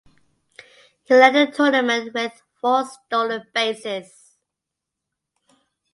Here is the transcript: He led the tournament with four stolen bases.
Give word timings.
He 1.03 1.13
led 1.13 1.35
the 1.35 1.51
tournament 1.55 2.11
with 2.15 2.41
four 2.59 2.85
stolen 2.85 3.43
bases. 3.53 4.33